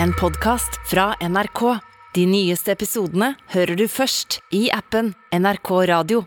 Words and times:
en 0.00 0.12
podkast 0.12 0.90
fra 0.90 1.14
NRK. 1.20 1.78
De 2.14 2.26
nyeste 2.26 2.72
episodene 2.72 3.32
hører 3.54 3.76
du 3.76 3.86
først 3.88 4.40
i 4.54 4.68
appen 4.72 5.14
NRK 5.32 5.70
Radio. 5.90 6.24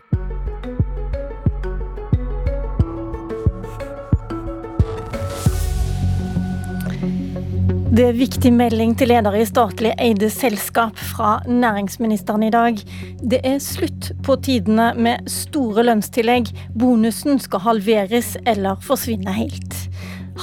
Det 7.96 8.04
er 8.04 8.16
viktig 8.18 8.50
melding 8.52 8.92
til 8.98 9.08
ledere 9.08 9.40
i 9.40 9.46
statlig 9.48 9.94
eide 10.02 10.28
selskap 10.28 10.98
fra 11.14 11.38
næringsministeren 11.48 12.44
i 12.44 12.50
dag. 12.52 12.82
Det 13.24 13.40
er 13.40 13.56
slutt 13.62 14.10
på 14.26 14.36
tidene 14.44 14.90
med 15.00 15.30
store 15.32 15.86
lønnstillegg. 15.86 16.50
Bonusen 16.76 17.40
skal 17.40 17.64
halveres 17.64 18.34
eller 18.44 18.76
forsvinne 18.84 19.32
helt. 19.32 19.78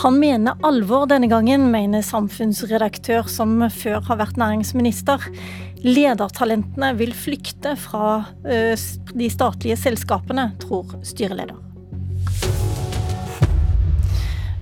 Han 0.01 0.17
mener 0.19 0.57
alvor 0.65 1.05
denne 1.05 1.27
gangen, 1.29 1.67
mener 1.71 2.01
samfunnsredaktør 2.01 3.27
som 3.29 3.59
før 3.69 3.99
har 4.07 4.17
vært 4.23 4.39
næringsminister. 4.41 5.27
Ledertalentene 5.85 6.89
vil 6.97 7.13
flykte 7.13 7.75
fra 7.77 8.23
de 8.41 9.29
statlige 9.29 9.77
selskapene, 9.77 10.49
tror 10.63 10.97
styreleder. 11.05 11.59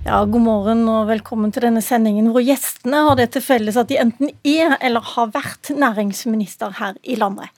Ja, 0.02 0.20
God 0.26 0.42
morgen 0.42 0.84
og 0.90 1.06
velkommen 1.08 1.52
til 1.54 1.62
denne 1.62 1.80
sendingen 1.80 2.32
hvor 2.34 2.42
gjestene 2.42 3.04
har 3.06 3.16
det 3.16 3.28
til 3.32 3.44
felles 3.44 3.76
at 3.78 3.88
de 3.88 4.00
enten 4.02 4.32
er 4.42 4.74
eller 4.82 5.12
har 5.14 5.30
vært 5.32 5.70
næringsminister 5.78 6.74
her 6.80 6.98
i 7.06 7.14
landet. 7.20 7.48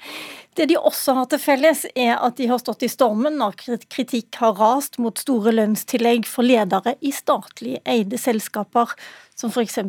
Det 0.54 0.68
de 0.70 0.76
også 0.78 1.16
har 1.18 1.26
til 1.30 1.40
felles, 1.42 1.82
er 1.98 2.14
at 2.14 2.36
de 2.38 2.46
har 2.46 2.60
stått 2.62 2.84
i 2.86 2.90
stormen 2.90 3.40
når 3.40 3.56
kritikk 3.90 4.38
har 4.38 4.54
rast 4.58 5.00
mot 5.02 5.18
store 5.18 5.54
lønnstillegg 5.56 6.28
for 6.30 6.46
ledere 6.46 6.94
i 7.02 7.10
statlig 7.14 7.80
eide 7.82 8.20
selskaper, 8.20 8.94
som 9.34 9.50
f.eks. 9.50 9.80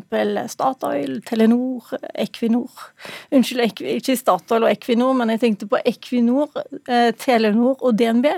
Statoil, 0.49 1.19
Telenor, 1.27 1.91
Equinor. 2.17 2.89
Unnskyld, 3.29 3.83
ikke 3.99 4.17
Statoil 4.17 4.65
og 4.65 4.71
Equinor, 4.71 5.13
men 5.19 5.35
jeg 5.35 5.43
tenkte 5.43 5.69
på 5.69 5.81
Equinor, 5.85 6.49
Telenor 7.21 7.77
og 7.77 7.99
DNB. 8.01 8.31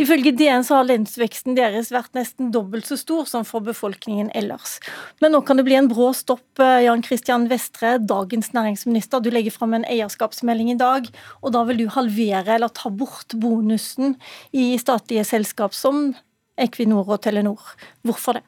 Ifølge 0.00 0.32
DN 0.32 0.64
så 0.64 0.78
har 0.78 0.86
lønnsveksten 0.88 1.56
deres 1.58 1.90
vært 1.92 2.14
nesten 2.16 2.52
dobbelt 2.54 2.88
så 2.88 2.96
stor 3.00 3.26
som 3.28 3.44
for 3.48 3.64
befolkningen 3.64 4.30
ellers. 4.36 4.78
Men 5.20 5.34
nå 5.34 5.42
kan 5.46 5.60
det 5.60 5.66
bli 5.68 5.76
en 5.76 5.90
brå 5.90 6.10
stopp. 6.16 6.60
Jan 6.60 7.04
Christian 7.04 7.48
Vestre, 7.50 7.96
dagens 7.98 8.52
næringsminister, 8.56 9.20
du 9.20 9.30
legger 9.34 9.54
fram 9.54 9.76
en 9.76 9.84
eierskapsmelding 9.88 10.72
i 10.74 10.78
dag, 10.80 11.10
og 11.42 11.54
da 11.56 11.64
vil 11.68 11.82
du 11.82 11.90
halvere 11.92 12.56
eller 12.56 12.72
ta 12.72 12.92
bort 12.92 13.36
bonusen 13.40 14.16
i 14.52 14.72
statlige 14.80 15.26
selskap 15.28 15.76
som 15.76 16.10
Equinor 16.60 17.08
og 17.08 17.22
Telenor. 17.24 17.76
Hvorfor 18.06 18.40
det? 18.40 18.46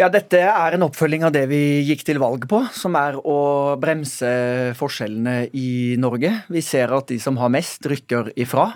Ja, 0.00 0.06
Dette 0.08 0.38
er 0.40 0.72
en 0.72 0.86
oppfølging 0.86 1.26
av 1.26 1.32
det 1.34 1.42
vi 1.50 1.82
gikk 1.84 2.06
til 2.08 2.16
valg 2.22 2.46
på, 2.48 2.62
som 2.72 2.94
er 2.96 3.18
å 3.20 3.76
bremse 3.76 4.30
forskjellene 4.78 5.50
i 5.52 5.98
Norge. 6.00 6.30
Vi 6.48 6.62
ser 6.64 6.94
at 6.96 7.10
de 7.12 7.18
som 7.20 7.36
har 7.36 7.52
mest, 7.52 7.84
rykker 7.84 8.30
ifra. 8.40 8.70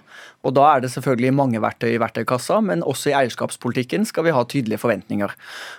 Og 0.45 0.53
Da 0.53 0.65
er 0.75 0.83
det 0.85 0.91
selvfølgelig 0.93 1.33
mange 1.33 1.61
verktøy 1.65 1.95
i 1.95 2.01
verktøykassa, 2.01 2.61
men 2.61 2.85
også 2.85 3.11
i 3.11 3.17
eierskapspolitikken 3.17 4.05
skal 4.05 4.27
vi 4.27 4.35
ha 4.37 4.43
tydelige 4.45 4.83
forventninger. 4.83 5.33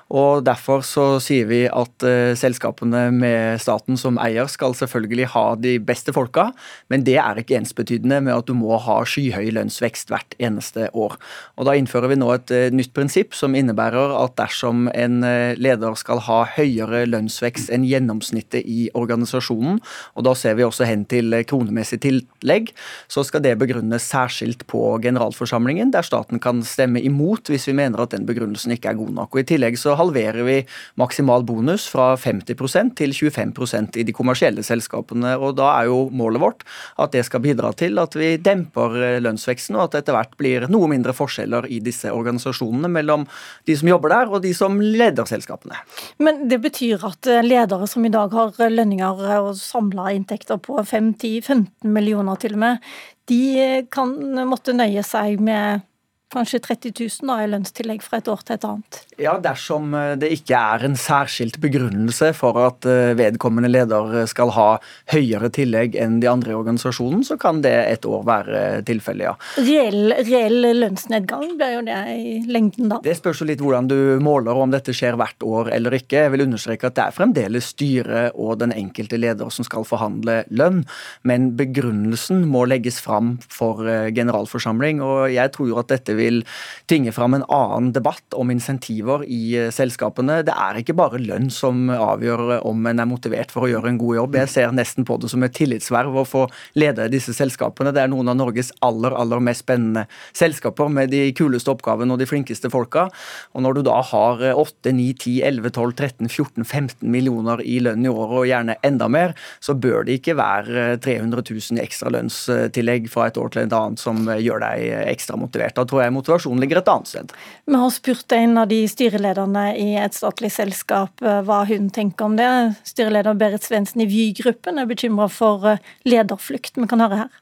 Og 0.10 0.42
Derfor 0.46 0.82
så 0.82 1.20
sier 1.22 1.46
vi 1.46 1.62
at 1.70 2.06
uh, 2.06 2.34
selskapene 2.38 3.12
med 3.14 3.62
staten 3.62 3.98
som 4.02 4.18
eier 4.22 4.50
skal 4.50 4.74
selvfølgelig 4.74 5.30
ha 5.36 5.46
de 5.62 5.78
beste 5.78 6.14
folka, 6.16 6.50
men 6.90 7.06
det 7.06 7.20
er 7.22 7.38
ikke 7.42 7.60
ensbetydende 7.60 8.24
med 8.26 8.34
at 8.34 8.50
du 8.50 8.56
må 8.58 8.80
ha 8.82 8.98
skyhøy 9.06 9.54
lønnsvekst 9.54 10.10
hvert 10.10 10.34
eneste 10.42 10.90
år. 10.94 11.20
Og 11.58 11.70
Da 11.70 11.78
innfører 11.78 12.10
vi 12.10 12.18
nå 12.18 12.32
et 12.34 12.50
uh, 12.50 12.74
nytt 12.74 12.94
prinsipp 12.98 13.38
som 13.38 13.54
innebærer 13.54 14.18
at 14.18 14.38
dersom 14.42 14.90
en 14.94 15.22
uh, 15.22 15.35
leder 15.60 15.96
skal 16.00 16.22
ha 16.28 16.42
høyere 16.56 17.06
lønnsvekst 17.10 17.72
enn 17.74 17.86
gjennomsnittet 17.88 18.66
i 18.66 18.90
organisasjonen, 18.98 19.80
og 20.16 20.28
da 20.28 20.36
ser 20.38 20.58
vi 20.58 20.66
også 20.66 20.88
hen 20.88 21.06
til 21.10 21.36
kronemessig 21.48 22.02
tillegg, 22.06 22.72
så 23.12 23.24
skal 23.26 23.44
det 23.46 23.56
begrunnes 23.62 24.06
særskilt 24.12 24.66
på 24.72 24.82
generalforsamlingen, 25.04 25.92
der 25.94 26.06
staten 26.06 26.42
kan 26.44 26.64
stemme 26.66 27.02
imot 27.04 27.50
hvis 27.52 27.68
vi 27.70 27.76
mener 27.78 28.04
at 28.04 28.14
den 28.16 28.26
begrunnelsen 28.28 28.76
ikke 28.76 28.92
er 28.92 29.00
god 29.00 29.14
nok. 29.16 29.36
Og 29.36 29.44
I 29.44 29.48
tillegg 29.54 29.80
så 29.80 29.96
halverer 30.00 30.46
vi 30.48 30.58
maksimal 31.00 31.46
bonus 31.48 31.88
fra 31.92 32.14
50% 32.20 32.96
til 33.00 33.16
25% 33.16 34.00
i 34.02 34.06
de 34.08 34.16
kommersielle 34.16 34.64
selskapene. 34.66 35.36
og 35.38 35.56
Da 35.60 35.72
er 35.80 35.92
jo 35.92 36.10
målet 36.12 36.42
vårt 36.42 36.66
at 37.02 37.14
det 37.16 37.26
skal 37.26 37.44
bidra 37.44 37.72
til 37.78 38.00
at 38.02 38.16
vi 38.18 38.36
demper 38.38 39.20
lønnsveksten, 39.24 39.76
og 39.78 39.88
at 39.88 39.96
det 39.96 40.04
etter 40.04 40.18
hvert 40.18 40.38
blir 40.40 40.68
noe 40.72 40.90
mindre 40.92 41.16
forskjeller 41.16 41.70
i 41.72 41.80
disse 41.84 42.12
organisasjonene 42.12 42.92
mellom 42.92 43.26
de 43.68 43.78
som 43.78 43.90
jobber 43.90 44.14
der 44.14 44.32
og 44.32 44.44
de 44.44 44.54
som 44.58 44.80
leder 44.82 45.15
selskapene. 45.24 45.80
Men 46.20 46.44
det 46.52 46.60
betyr 46.66 47.06
at 47.08 47.32
ledere 47.46 47.88
som 47.88 48.04
i 48.06 48.12
dag 48.12 48.36
har 48.36 48.60
lønninger 48.74 49.24
og 49.40 49.56
samla 49.56 50.12
inntekter 50.18 50.60
på 50.60 50.82
5-10-15 50.84 51.88
millioner 51.88 52.36
til 52.42 52.58
og 52.58 52.64
med, 52.66 52.94
de 53.32 53.86
kan 53.94 54.12
måtte 54.46 54.76
nøye 54.76 55.02
seg 55.06 55.40
med 55.42 55.86
kanskje 56.34 56.60
30 56.66 56.92
000 57.00 57.30
da, 57.30 57.36
i 57.44 57.50
lønnstillegg 57.52 58.02
fra 58.04 58.20
et 58.20 58.30
år 58.32 58.42
til 58.44 58.58
et 58.58 58.66
annet. 58.68 59.00
Ja, 59.22 59.36
dersom 59.40 59.94
det 60.20 60.32
ikke 60.36 60.58
er 60.58 60.84
en 60.88 60.98
særskilt 61.00 61.60
begrunnelse 61.64 62.32
for 62.36 62.58
at 62.60 62.88
vedkommende 63.16 63.70
leder 63.72 64.26
skal 64.28 64.52
ha 64.56 64.68
høyere 65.14 65.52
tillegg 65.54 65.96
enn 66.02 66.18
de 66.24 66.28
andre 66.32 66.52
i 66.52 66.58
organisasjonen, 66.58 67.24
så 67.24 67.38
kan 67.40 67.62
det 67.64 67.74
et 67.92 68.08
år 68.10 68.26
være 68.28 68.64
tilfellet, 68.88 69.30
ja. 69.30 69.36
Reell, 69.62 70.16
reell 70.28 70.70
lønnsnedgang 70.82 71.56
blir 71.60 71.78
jo 71.78 71.86
det 71.88 72.00
i 72.16 72.36
lengden 72.52 72.92
da? 72.92 73.00
Det 73.06 73.16
spørs 73.20 73.44
jo 73.44 73.48
litt 73.48 73.64
hvordan 73.64 73.88
du 73.92 73.98
måler, 74.24 74.56
om 74.56 74.74
dette 74.74 74.96
skjer 74.96 75.16
hvert 75.20 75.46
år 75.46 75.72
eller 75.78 75.96
ikke. 76.00 76.26
Jeg 76.26 76.34
vil 76.36 76.46
understreke 76.48 76.90
at 76.90 76.98
det 76.98 77.06
er 77.06 77.16
fremdeles 77.16 77.72
styret 77.76 78.36
og 78.36 78.60
den 78.64 78.74
enkelte 78.76 79.20
leder 79.22 79.54
som 79.54 79.68
skal 79.68 79.88
forhandle 79.88 80.42
lønn, 80.52 80.84
men 81.24 81.52
begrunnelsen 81.60 82.44
må 82.50 82.66
legges 82.70 83.00
fram 83.04 83.38
for 83.48 83.86
generalforsamling, 84.16 85.00
og 85.06 85.30
jeg 85.34 85.56
tror 85.56 85.72
jo 85.72 85.80
at 85.82 85.94
dette 85.94 86.15
vil 86.20 86.42
tvinge 86.90 87.14
fram 87.16 87.38
en 87.38 87.46
annen 87.52 87.92
debatt 87.96 88.36
om 88.38 88.52
insentiver 88.54 89.26
i 89.28 89.70
selskapene. 89.74 90.42
Det 90.46 90.56
er 90.56 90.82
ikke 90.82 90.98
bare 90.98 91.22
lønn 91.22 91.50
som 91.54 91.90
avgjør 91.94 92.60
om 92.66 92.88
en 92.90 93.02
er 93.02 93.10
motivert 93.10 93.54
for 93.54 93.66
å 93.66 93.72
gjøre 93.72 93.92
en 93.94 94.02
god 94.02 94.20
jobb. 94.20 94.40
Jeg 94.42 94.54
ser 94.54 94.76
nesten 94.76 95.08
på 95.08 95.18
det 95.22 95.32
som 95.32 95.44
et 95.46 95.56
tillitsverv 95.56 96.22
å 96.22 96.26
få 96.28 96.46
lede 96.80 97.08
disse 97.14 97.34
selskapene. 97.36 97.94
Det 97.96 98.04
er 98.04 98.12
noen 98.12 98.32
av 98.32 98.40
Norges 98.40 98.72
aller, 98.86 99.16
aller 99.16 99.44
mest 99.44 99.66
spennende 99.66 100.06
selskaper 100.36 100.92
med 100.92 101.12
de 101.14 101.28
kuleste 101.38 101.72
oppgavene 101.74 102.14
og 102.14 102.22
de 102.22 102.30
flinkeste 102.30 102.70
folka. 102.74 103.08
Og 103.56 103.66
når 103.66 103.80
du 103.80 103.86
da 103.88 104.00
har 104.12 104.44
8, 104.54 104.92
9, 104.92 105.08
10, 105.18 105.40
11, 105.48 105.74
12, 105.76 105.96
13, 105.96 106.30
14, 106.30 106.66
15 106.66 107.12
millioner 107.12 107.64
i 107.66 107.80
lønn 107.84 108.06
i 108.06 108.12
året, 108.12 108.36
og 108.36 108.50
gjerne 108.50 108.78
enda 108.86 109.08
mer, 109.12 109.34
så 109.64 109.76
bør 109.78 110.06
det 110.06 110.20
ikke 110.20 110.38
være 110.38 110.86
300 111.04 111.44
000 111.50 111.80
i 111.80 111.84
ekstra 111.84 112.12
lønnstillegg 112.14 113.10
fra 113.12 113.30
et 113.30 113.40
år 113.42 113.54
til 113.54 113.64
et 113.66 113.76
annet 113.76 114.02
som 114.02 114.26
gjør 114.28 114.62
deg 114.64 115.10
ekstra 115.16 115.38
motivert. 115.40 115.76
Da 115.78 115.86
tror 115.88 116.04
jeg 116.04 116.05
motivasjonen 116.14 116.62
ligger 116.64 116.82
et 116.82 116.92
annet 116.92 117.12
sted. 117.12 117.34
Vi 117.66 117.80
har 117.82 117.94
spurt 117.94 118.36
en 118.38 118.58
av 118.62 118.70
de 118.72 118.82
styrelederne 118.90 119.66
i 119.82 119.96
et 120.02 120.18
statlig 120.18 120.52
selskap 120.54 121.22
hva 121.22 121.64
hun 121.70 121.90
tenker 121.94 122.28
om 122.28 122.38
det. 122.40 122.52
Styreleder 122.88 123.38
Berit 123.40 123.66
Svendsen 123.66 124.06
i 124.06 124.10
Vy-gruppen 124.10 124.82
er 124.82 124.90
bekymra 124.90 125.30
for 125.32 125.76
lederflukt. 126.08 126.76
Vi 126.78 126.92
kan 126.92 127.04
høre 127.04 127.26
her. 127.26 127.42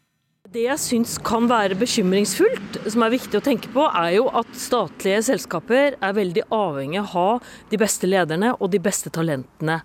Det 0.53 0.67
jeg 0.67 0.77
syns 0.77 1.15
kan 1.25 1.47
være 1.49 1.73
bekymringsfullt, 1.79 2.75
som 2.93 3.01
er 3.01 3.13
viktig 3.15 3.39
å 3.39 3.41
tenke 3.41 3.71
på, 3.73 3.87
er 3.89 4.11
jo 4.19 4.27
at 4.37 4.51
statlige 4.53 5.23
selskaper 5.25 5.95
er 5.97 6.11
veldig 6.13 6.43
avhengig 6.53 6.99
av 6.99 7.07
å 7.07 7.13
ha 7.15 7.29
de 7.71 7.79
beste 7.81 8.05
lederne 8.05 8.51
og 8.59 8.69
de 8.69 8.77
beste 8.83 9.09
talentene. 9.15 9.79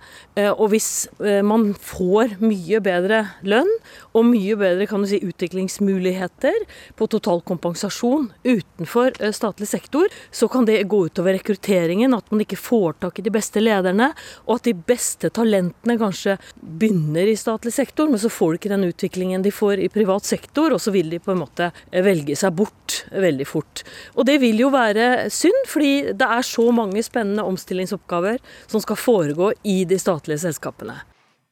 Og 0.58 0.66
hvis 0.74 1.06
man 1.48 1.70
får 1.72 2.34
mye 2.42 2.82
bedre 2.84 3.22
lønn 3.48 3.70
og 4.12 4.26
mye 4.28 4.58
bedre 4.60 4.84
kan 4.90 5.00
du 5.00 5.08
si, 5.08 5.22
utviklingsmuligheter 5.24 6.66
på 7.00 7.08
total 7.16 7.40
kompensasjon 7.48 8.28
utenfor 8.44 9.16
statlig 9.32 9.70
sektor, 9.72 10.12
så 10.28 10.50
kan 10.52 10.68
det 10.68 10.82
gå 10.84 11.00
utover 11.08 11.38
rekrutteringen, 11.38 12.12
at 12.12 12.28
man 12.28 12.44
ikke 12.44 12.60
får 12.60 13.00
tak 13.06 13.22
i 13.22 13.24
de 13.24 13.32
beste 13.32 13.64
lederne, 13.64 14.10
og 14.44 14.58
at 14.58 14.68
de 14.68 14.76
beste 14.76 15.32
talentene 15.32 15.96
kanskje 16.04 16.36
begynner 16.60 17.32
i 17.32 17.40
statlig 17.40 17.72
sektor, 17.72 18.12
men 18.12 18.20
så 18.20 18.28
får 18.28 18.52
de 18.52 18.62
ikke 18.62 18.74
den 18.76 18.88
utviklingen 18.92 19.48
de 19.48 19.56
får 19.62 19.80
i 19.80 19.90
privat 19.96 20.28
sektor 20.28 20.56
og 20.74 20.80
så 20.82 20.92
vil 20.94 21.10
de 21.12 21.20
på 21.22 21.34
en 21.34 21.42
måte 21.42 21.70
velge 21.92 22.36
seg 22.38 22.56
bort 22.58 23.02
veldig 23.12 23.46
fort. 23.48 23.84
Og 24.16 24.26
det 24.28 24.38
vil 24.42 24.58
jo 24.64 24.72
være 24.74 25.28
synd, 25.32 25.62
fordi 25.70 26.14
det 26.18 26.30
er 26.38 26.46
så 26.46 26.70
mange 26.74 27.04
spennende 27.06 27.46
omstillingsoppgaver 27.48 28.40
som 28.66 28.82
skal 28.82 28.98
foregå 28.98 29.52
i 29.68 29.84
de 29.88 30.00
statlige 30.00 30.42
selskapene. 30.48 30.98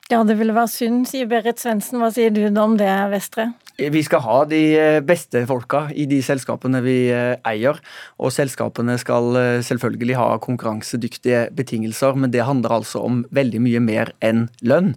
Ja, 0.07 0.21
det 0.23 0.37
ville 0.39 0.55
være 0.55 0.71
synd, 0.71 1.01
sier 1.11 1.27
Berit 1.27 1.59
Svendsen. 1.59 1.99
Hva 1.99 2.13
sier 2.15 2.31
du 2.31 2.45
om 2.63 2.77
det, 2.79 2.91
Vestre? 3.11 3.49
Vi 3.77 4.03
skal 4.07 4.23
ha 4.23 4.37
de 4.49 4.61
beste 5.05 5.43
folka 5.51 5.89
i 5.91 6.07
de 6.07 6.21
selskapene 6.23 6.79
vi 6.85 7.11
eier. 7.11 7.81
Og 8.23 8.31
selskapene 8.33 8.95
skal 9.03 9.35
selvfølgelig 9.67 10.17
ha 10.17 10.29
konkurransedyktige 10.45 11.49
betingelser, 11.59 12.15
men 12.15 12.31
det 12.31 12.47
handler 12.47 12.79
altså 12.79 13.03
om 13.03 13.25
veldig 13.35 13.65
mye 13.67 13.83
mer 13.83 14.15
enn 14.25 14.47
lønn. 14.63 14.95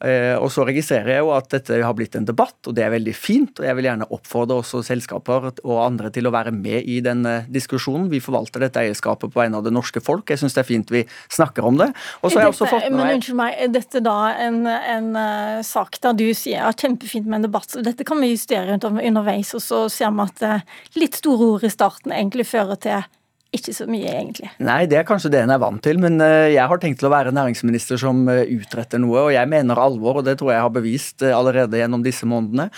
Eh, 0.00 0.34
og 0.40 0.48
så 0.52 0.64
registrerer 0.68 1.14
jeg 1.14 1.24
jo 1.24 1.32
at 1.36 1.50
dette 1.52 1.76
har 1.84 1.94
blitt 1.96 2.16
en 2.16 2.26
debatt, 2.28 2.56
og 2.66 2.76
det 2.76 2.84
er 2.86 2.94
veldig 2.94 3.14
fint. 3.16 3.60
Og 3.60 3.68
jeg 3.68 3.78
vil 3.78 3.88
gjerne 3.90 4.08
oppfordre 4.16 4.60
også 4.62 4.82
selskaper 4.86 5.50
og 5.50 5.76
andre 5.82 6.12
til 6.14 6.28
å 6.28 6.32
være 6.34 6.54
med 6.56 6.88
i 6.88 7.00
den 7.04 7.26
diskusjonen. 7.52 8.08
Vi 8.12 8.22
forvalter 8.24 8.64
dette 8.64 8.82
eierskapet 8.82 9.32
på 9.32 9.42
vegne 9.42 9.60
av 9.60 9.66
det 9.66 9.74
norske 9.76 10.02
folk. 10.04 10.30
Jeg 10.30 10.42
syns 10.42 10.56
det 10.56 10.64
er 10.64 10.70
fint 10.70 10.94
vi 10.94 11.04
snakker 11.28 11.66
om 11.66 11.78
det. 11.80 11.90
Og 12.20 12.30
så 12.30 12.40
har 12.40 12.48
jeg 12.48 12.54
også 12.56 12.70
fått 12.70 12.88
med 12.88 12.98
Men 13.00 13.14
unnskyld 13.18 13.40
meg, 13.42 13.54
er 13.60 13.72
dette 13.76 14.04
da 14.04 14.18
en, 14.40 14.60
en 14.66 15.12
uh, 15.14 15.60
sak 15.66 16.00
der 16.02 16.16
du 16.16 16.26
sier 16.36 16.66
at 16.68 16.80
kjempefint 16.80 17.28
med 17.28 17.42
en 17.42 17.48
debatt, 17.50 17.76
dette 17.84 18.06
kan 18.08 18.20
vi 18.22 18.32
justere 18.32 18.78
underveis, 18.80 19.54
og 19.56 19.64
så 19.64 19.86
ser 19.92 20.12
vi 20.16 20.26
at 20.26 20.98
litt 20.98 21.20
store 21.20 21.54
ord 21.54 21.66
i 21.66 21.72
starten 21.72 22.14
egentlig 22.16 22.48
fører 22.48 22.80
til 22.80 23.08
ikke 23.50 23.72
så 23.74 23.84
mye, 23.90 24.06
egentlig. 24.06 24.46
Nei, 24.62 24.84
det 24.86 25.00
er 25.00 25.06
kanskje 25.06 25.32
det 25.34 25.40
en 25.42 25.50
er 25.50 25.58
vant 25.58 25.82
til, 25.82 25.98
men 25.98 26.20
eh, 26.22 26.52
jeg 26.52 26.70
har 26.70 26.78
tenkt 26.78 27.00
til 27.00 27.08
å 27.08 27.10
være 27.10 27.32
næringsminister 27.34 27.98
som 27.98 28.22
eh, 28.30 28.44
utretter 28.54 29.00
noe, 29.02 29.24
og 29.24 29.32
jeg 29.34 29.50
mener 29.50 29.80
alvor, 29.82 30.20
og 30.20 30.26
det 30.28 30.36
tror 30.38 30.52
jeg 30.54 30.62
har 30.62 30.70
bevist 30.70 31.24
eh, 31.26 31.34
allerede 31.34 31.80
gjennom 31.80 32.04
disse 32.04 32.28
månedene. 32.30 32.68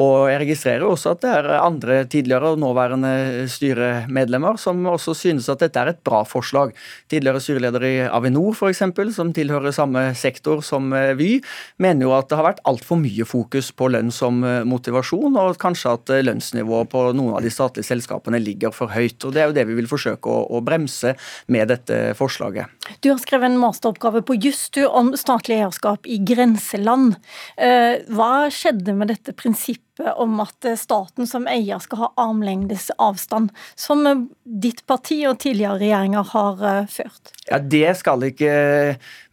Og 0.00 0.30
jeg 0.32 0.40
registrerer 0.40 0.86
også 0.88 1.12
at 1.12 1.20
det 1.26 1.32
er 1.36 1.48
andre 1.58 1.98
tidligere 2.08 2.54
og 2.54 2.62
nåværende 2.62 3.10
styremedlemmer 3.52 4.56
som 4.60 4.80
også 4.94 5.12
synes 5.18 5.50
at 5.52 5.60
dette 5.60 5.82
er 5.82 5.92
et 5.92 6.00
bra 6.08 6.22
forslag. 6.24 6.72
Tidligere 7.12 7.44
styreleder 7.44 7.84
i 7.84 7.92
Avinor, 8.08 8.56
f.eks., 8.56 8.80
som 9.18 9.34
tilhører 9.36 9.76
samme 9.76 10.06
sektor 10.16 10.64
som 10.64 10.88
Vy, 11.18 11.36
mener 11.82 12.08
jo 12.08 12.14
at 12.16 12.30
det 12.30 12.40
har 12.40 12.48
vært 12.48 12.64
altfor 12.64 12.96
mye 13.02 13.28
fokus 13.28 13.68
på 13.76 13.90
lønn 13.92 14.08
som 14.14 14.40
motivasjon, 14.40 15.36
og 15.36 15.60
kanskje 15.60 15.94
at 15.98 16.16
lønnsnivået 16.24 16.90
på 16.92 17.06
noen 17.12 17.36
av 17.36 17.44
de 17.44 17.52
statlige 17.52 17.90
selskapene 17.92 18.40
ligger 18.40 18.72
for 18.74 18.92
høyt. 18.94 19.20
og 19.20 19.36
Det 19.36 19.44
er 19.44 19.52
jo 19.52 19.58
det 19.60 19.68
vi 19.68 19.76
vil 19.76 19.90
forsøke 19.90 20.13
forsøke 20.14 20.30
å, 20.30 20.46
å 20.56 20.62
bremse 20.64 21.14
med 21.48 21.68
dette 21.68 22.14
forslaget. 22.14 22.66
Du 23.02 23.10
har 23.10 23.18
skrevet 23.18 23.50
en 23.50 23.60
masteroppgave 23.60 24.24
på 24.24 24.36
juss 24.40 24.70
om 24.88 25.14
statlig 25.16 25.60
eierskap 25.60 26.06
i 26.06 26.18
grenseland. 26.18 27.16
Eh, 27.56 28.02
hva 28.08 28.50
skjedde 28.50 28.94
med 28.94 29.08
dette 29.08 29.32
prinsippet 29.32 29.82
om 30.00 30.40
at 30.42 30.66
staten 30.78 31.28
som 31.28 31.46
eier 31.50 31.78
skal 31.82 32.00
ha 32.00 32.08
armlengdes 32.18 32.90
avstand, 32.98 33.52
som 33.78 34.02
ditt 34.44 34.82
parti 34.90 35.20
og 35.28 35.38
tidligere 35.42 35.78
regjeringer 35.80 36.26
har 36.32 36.64
eh, 36.66 36.90
ført? 36.90 37.32
Ja, 37.48 37.58
Det 37.58 37.92
skal 38.00 38.24
ikke 38.26 38.54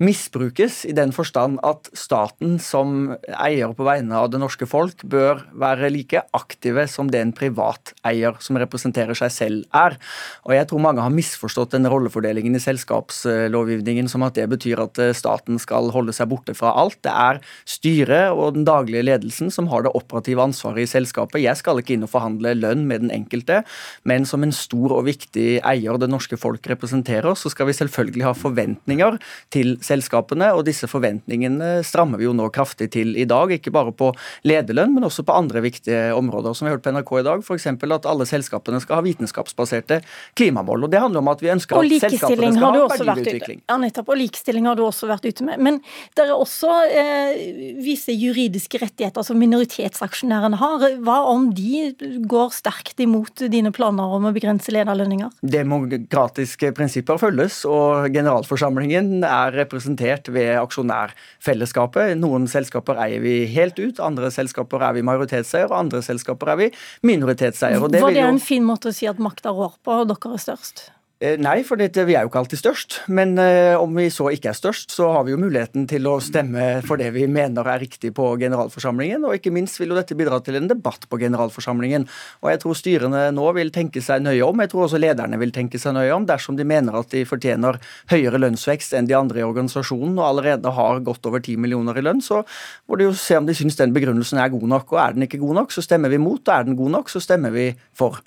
misbrukes 0.04 0.84
i 0.86 0.94
den 0.96 1.14
forstand 1.16 1.60
at 1.66 1.90
staten 1.98 2.58
som 2.62 3.16
eier 3.32 3.74
på 3.76 3.88
vegne 3.88 4.20
av 4.20 4.30
det 4.34 4.42
norske 4.42 4.68
folk 4.70 5.06
bør 5.08 5.46
være 5.58 5.90
like 5.94 6.24
aktive 6.36 6.86
som 6.92 7.10
det 7.12 7.22
en 7.24 7.34
privat 7.36 7.94
eier 8.08 8.38
som 8.44 8.60
representerer 8.60 9.18
seg 9.18 9.32
selv 9.32 9.78
er. 9.78 9.98
Og 10.46 10.56
Jeg 10.56 10.68
tror 10.70 10.84
mange 10.84 11.02
har 11.02 11.14
misforstått 11.14 11.74
den 11.78 11.90
rollefordelingen 11.90 12.56
i 12.56 12.64
selskapslovgivningen 12.64 14.12
som 14.12 14.28
at 14.28 14.38
det 14.38 14.50
betyr 14.52 14.84
at 14.84 15.00
eh, 15.02 15.16
staten 15.18 15.60
skal 15.62 15.92
holde 15.96 16.14
seg 16.16 16.30
borte 16.32 16.56
fra 16.58 16.76
alt. 16.78 17.00
Det 17.02 17.12
er 17.12 17.42
styret 17.66 18.36
og 18.36 18.58
den 18.60 18.68
daglige 18.68 19.08
ledelsen 19.08 19.52
som 19.52 19.72
har 19.72 19.86
det 19.86 19.96
operative 19.98 20.44
ansvaret 20.44 20.51
ansvaret 20.52 20.86
i 20.86 20.90
selskapet. 20.92 21.42
Jeg 21.42 21.58
skal 21.60 21.82
ikke 21.82 21.96
inn 21.96 22.06
og 22.06 22.12
forhandle 22.14 22.54
lønn 22.60 22.86
med 22.90 23.06
den 23.06 23.14
enkelte, 23.16 23.62
men 24.08 24.28
som 24.30 24.46
en 24.46 24.54
stor 24.56 24.98
og 25.00 25.08
viktig 25.08 25.62
eier 25.68 26.00
det 26.02 26.10
norske 26.12 26.38
folk 26.40 26.68
representerer, 26.70 27.34
så 27.36 27.52
skal 27.52 27.70
vi 27.70 27.78
selvfølgelig 27.78 28.28
ha 28.28 28.36
forventninger 28.38 29.18
til 29.54 29.76
selskapene, 29.86 30.52
og 30.56 30.66
disse 30.68 30.90
forventningene 30.92 31.82
strammer 31.88 32.22
vi 32.22 32.28
jo 32.28 32.36
nå 32.38 32.50
kraftig 32.54 32.92
til 32.96 33.16
i 33.20 33.28
dag. 33.30 33.52
Ikke 33.56 33.74
bare 33.74 33.94
på 33.96 34.12
lederlønn, 34.48 34.96
men 34.96 35.08
også 35.08 35.26
på 35.28 35.36
andre 35.36 35.64
viktige 35.64 36.12
områder. 36.16 36.56
Som 36.58 36.68
vi 36.68 36.72
har 36.72 36.78
hørt 36.78 36.86
på 36.86 36.94
NRK 36.96 37.14
i 37.20 37.26
dag, 37.28 37.46
f.eks. 37.46 37.68
at 37.72 38.10
alle 38.10 38.28
selskapene 38.30 38.82
skal 38.84 39.00
ha 39.00 39.06
vitenskapsbaserte 39.06 40.02
klimamål. 40.40 40.86
og 40.86 40.92
Det 40.94 41.02
handler 41.02 41.24
om 41.24 41.32
at 41.32 41.44
vi 41.44 41.52
ønsker 41.54 41.80
at 41.80 41.96
selskapene 42.06 42.54
skal 42.56 42.78
ha 42.78 42.88
verdiutvikling. 42.92 43.64
Ja, 43.70 43.78
nettopp. 43.82 44.12
Og 44.12 44.20
likestilling 44.20 44.68
har 44.70 44.78
du 44.80 44.84
også 44.86 45.10
vært 45.10 45.28
ute 45.28 45.46
med. 45.48 45.62
Men 45.62 45.80
det 46.18 46.26
er 46.26 46.34
også 46.36 46.72
eh, 46.90 47.78
visse 47.82 48.14
juridiske 48.16 48.82
rettigheter 48.82 49.26
som 49.26 49.40
minoritetsaksjonærer 49.42 50.41
aksjonærene 50.42 50.58
har. 50.60 51.02
Hva 51.06 51.18
om 51.30 51.50
de 51.54 51.92
går 52.28 52.52
sterkt 52.54 53.00
imot 53.00 53.44
dine 53.52 53.72
planer 53.72 54.16
om 54.16 54.26
å 54.26 54.34
begrense 54.34 54.72
lederlønninger? 54.72 55.30
Demokratiske 55.42 56.72
prinsipper 56.74 57.20
følges, 57.22 57.64
og 57.66 58.10
generalforsamlingen 58.14 59.24
er 59.24 59.54
representert 59.56 60.30
ved 60.30 60.58
aksjonærfellesskapet. 60.62 62.16
Noen 62.18 62.48
selskaper 62.48 63.00
eier 63.02 63.22
vi 63.22 63.46
helt 63.52 63.80
ut, 63.80 64.00
andre 64.00 64.32
selskaper 64.32 64.82
er 64.82 64.98
vi 64.98 65.06
majoritetseier, 65.06 65.70
og 65.70 65.80
andre 65.86 66.02
selskaper 66.02 66.54
er 66.54 66.62
vi 66.66 66.72
minoritetseier. 67.04 67.80
Var 67.82 68.16
det 68.16 68.26
en 68.26 68.42
fin 68.42 68.66
måte 68.66 68.92
å 68.92 68.96
si 68.96 69.10
at 69.10 69.22
makta 69.22 69.54
rår 69.54 69.78
på, 69.84 70.02
og 70.02 70.10
dere 70.10 70.36
er 70.36 70.42
størst? 70.42 70.90
Eh, 71.22 71.36
nei, 71.38 71.60
for 71.62 71.78
vi 71.78 71.86
er 71.86 72.24
jo 72.24 72.32
ikke 72.32 72.40
alltid 72.42 72.58
størst. 72.58 72.96
Men 73.14 73.36
eh, 73.38 73.78
om 73.78 73.94
vi 73.94 74.08
så 74.10 74.32
ikke 74.34 74.50
er 74.50 74.58
størst, 74.58 74.90
så 74.90 75.12
har 75.14 75.28
vi 75.28 75.36
jo 75.36 75.38
muligheten 75.38 75.84
til 75.86 76.08
å 76.10 76.16
stemme 76.18 76.80
for 76.88 76.98
det 76.98 77.12
vi 77.14 77.28
mener 77.30 77.68
er 77.70 77.84
riktig 77.84 78.10
på 78.18 78.26
generalforsamlingen. 78.42 79.28
Og 79.30 79.36
ikke 79.38 79.54
minst 79.54 79.78
vil 79.78 79.94
jo 79.94 80.00
dette 80.00 80.18
bidra 80.18 80.40
til 80.42 80.58
en 80.58 80.70
debatt 80.72 81.06
på 81.06 81.20
generalforsamlingen. 81.22 82.08
Og 82.42 82.50
jeg 82.50 82.62
tror 82.64 82.80
styrene 82.80 83.22
nå 83.38 83.46
vil 83.54 83.70
tenke 83.76 84.02
seg 84.02 84.24
nøye 84.26 84.42
om. 84.48 84.64
Jeg 84.66 84.72
tror 84.72 84.88
også 84.88 85.02
lederne 85.04 85.38
vil 85.44 85.54
tenke 85.54 85.78
seg 85.82 85.94
nøye 85.94 86.16
om 86.16 86.26
dersom 86.26 86.58
de 86.58 86.66
mener 86.66 86.98
at 86.98 87.14
de 87.14 87.22
fortjener 87.30 87.78
høyere 88.10 88.42
lønnsvekst 88.42 88.98
enn 88.98 89.12
de 89.12 89.20
andre 89.20 89.44
i 89.44 89.46
organisasjonen 89.46 90.18
og 90.18 90.26
allerede 90.26 90.74
har 90.74 91.04
godt 91.06 91.30
over 91.30 91.46
10 91.46 91.62
millioner 91.62 92.02
i 92.02 92.06
lønn, 92.08 92.26
så 92.26 92.42
må 92.90 92.98
de 92.98 93.06
jo 93.12 93.14
se 93.14 93.38
om 93.38 93.46
de 93.46 93.54
syns 93.58 93.78
den 93.78 93.94
begrunnelsen 93.94 94.42
er 94.42 94.50
god 94.56 94.66
nok. 94.74 94.98
Og 94.98 95.04
er 95.06 95.14
den 95.14 95.30
ikke 95.30 95.44
god 95.46 95.62
nok, 95.62 95.78
så 95.78 95.86
stemmer 95.86 96.10
vi 96.10 96.18
mot. 96.18 96.42
Og 96.42 96.54
er 96.58 96.66
den 96.66 96.82
god 96.82 96.98
nok, 96.98 97.14
så 97.14 97.22
stemmer 97.22 97.54
vi 97.54 97.70
for. 97.94 98.18